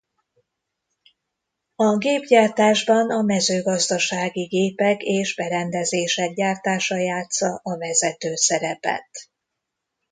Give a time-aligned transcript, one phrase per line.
[1.75, 9.09] A gépgyártásban a mezőgazdasági gépek és berendezések gyártása játssza a vezető szerepet.